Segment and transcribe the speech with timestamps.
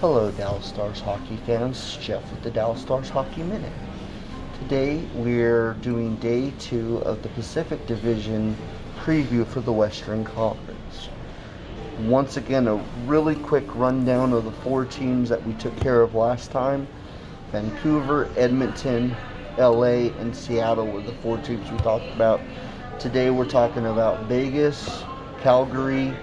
[0.00, 1.98] Hello, Dallas Stars hockey fans.
[2.00, 3.72] Jeff with the Dallas Stars Hockey Minute.
[4.60, 8.56] Today we're doing day two of the Pacific Division
[9.00, 11.08] preview for the Western Conference.
[12.02, 16.14] Once again, a really quick rundown of the four teams that we took care of
[16.14, 16.86] last time
[17.50, 19.16] Vancouver, Edmonton,
[19.58, 22.40] LA, and Seattle were the four teams we talked about.
[23.00, 25.02] Today we're talking about Vegas,
[25.40, 26.14] Calgary,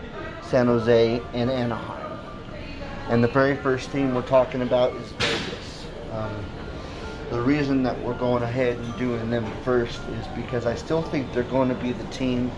[0.44, 2.05] San Jose, and Anaheim.
[3.10, 5.86] And the very first team we're talking about is Vegas.
[6.12, 6.46] Um,
[7.30, 11.32] the reason that we're going ahead and doing them first is because I still think
[11.32, 12.52] they're going to be the team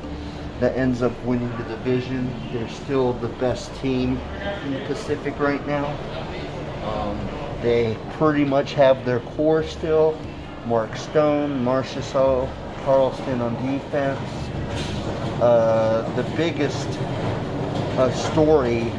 [0.62, 2.32] that ends up winning the division.
[2.54, 4.18] They're still the best team
[4.64, 5.86] in the Pacific right now.
[6.86, 7.20] Um,
[7.62, 10.18] they pretty much have their core still.
[10.66, 12.50] Mark Stone, Marchessault,
[12.86, 14.20] Karlsson on defense.
[15.42, 16.88] Uh, the biggest
[17.98, 18.92] uh, story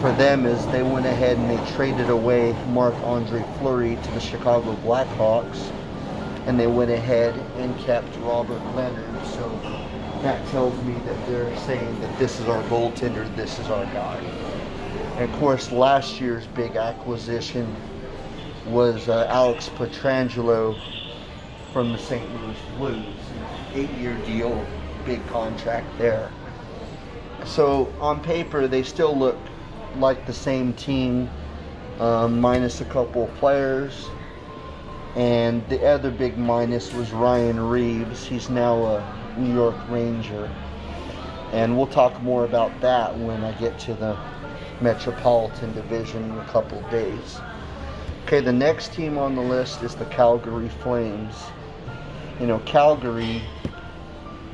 [0.00, 4.20] for them is they went ahead and they traded away Marc Andre Fleury to the
[4.20, 5.70] Chicago Blackhawks,
[6.46, 9.24] and they went ahead and kept Robin Lehner.
[9.26, 9.48] So
[10.22, 14.16] that tells me that they're saying that this is our goaltender, this is our guy.
[15.16, 17.74] And of course, last year's big acquisition
[18.66, 20.78] was uh, Alex Pietrangelo
[21.72, 22.28] from the St.
[22.42, 23.16] Louis Blues.
[23.74, 24.66] Eight-year deal,
[25.04, 26.30] big contract there.
[27.44, 29.38] So on paper, they still look
[30.00, 31.30] like the same team,
[32.00, 34.08] um, minus a couple of players.
[35.14, 38.26] And the other big minus was Ryan Reaves.
[38.26, 40.50] He's now a New York Ranger.
[41.52, 44.16] And we'll talk more about that when I get to the
[44.80, 47.40] Metropolitan Division in a couple of days.
[48.24, 51.34] Okay, the next team on the list is the Calgary Flames.
[52.40, 53.40] You know, Calgary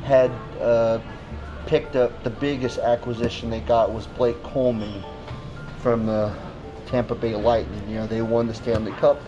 [0.04, 0.30] had
[0.60, 1.00] uh,
[1.66, 5.02] picked up the biggest acquisition they got was Blake Coleman
[5.82, 6.32] from the
[6.86, 7.88] Tampa Bay Lightning.
[7.88, 9.20] You know, they won the Stanley Cup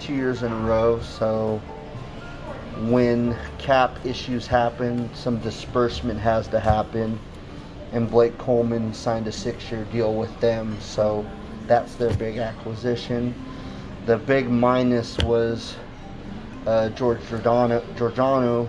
[0.00, 1.60] two years in a row, so
[2.88, 7.18] when cap issues happen, some disbursement has to happen.
[7.92, 11.26] And Blake Coleman signed a six year deal with them, so
[11.66, 13.34] that's their big acquisition.
[14.06, 15.76] The big minus was
[16.66, 18.68] uh, George Giordano, Giordano.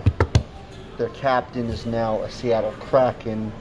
[0.98, 3.52] Their captain is now a Seattle Kraken,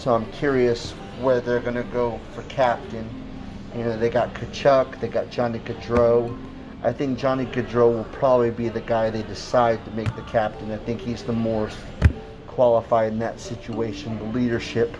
[0.00, 3.06] so I'm curious where they're going to go for captain.
[3.76, 6.34] You know, they got Tkachuk, they got Johnny Gaudreau.
[6.82, 10.70] I think Johnny Gaudreau will probably be the guy they decide to make the captain.
[10.70, 11.68] I think he's the more
[12.46, 14.18] qualified in that situation.
[14.18, 14.96] The leadership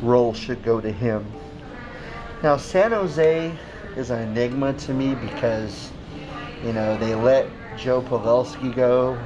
[0.00, 1.24] role should go to him.
[2.42, 3.56] Now, San Jose
[3.96, 5.92] is an enigma to me because,
[6.64, 7.46] you know, they let
[7.78, 9.16] Joe Pavelski go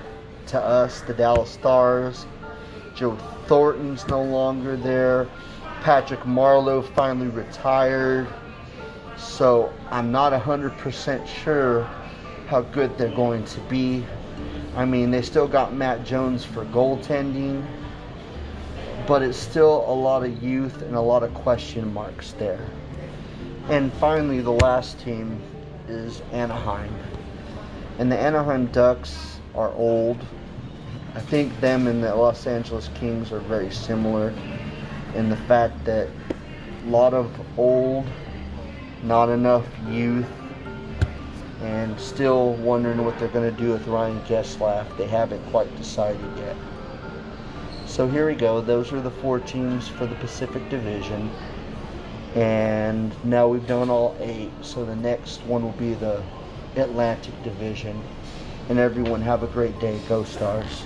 [0.49, 2.27] to us, the Dallas Stars.
[2.97, 3.15] Joe
[3.47, 5.29] Thornton's no longer there.
[5.83, 8.27] Patrick Marleau finally retired.
[9.19, 11.83] So I'm not 100% sure
[12.49, 14.05] how good they're going to be.
[14.75, 17.65] I mean, they still got Matt Jones for goaltending,
[19.07, 22.67] but it's still a lot of youth and a lot of question marks there.
[23.69, 25.41] And finally, the last team
[25.89, 26.95] is Anaheim.
[27.99, 30.19] And the Anaheim Ducks are old.
[31.17, 34.35] I think them and the Los Angeles Kings are very similar
[35.15, 36.11] in the fact that
[36.85, 38.07] a lot of old,
[39.03, 40.27] not enough youth,
[41.63, 44.95] and still wondering what they're going to do with Ryan Getzlaf.
[44.99, 46.55] They haven't quite decided yet.
[47.87, 48.61] So here we go.
[48.61, 51.31] Those are the four teams for the Pacific Division.
[52.35, 54.53] And now we've done all eight.
[54.61, 56.23] So the next one will be the
[56.77, 58.03] Atlantic Division.
[58.69, 59.99] And everyone have a great day.
[60.11, 60.85] Go Stars.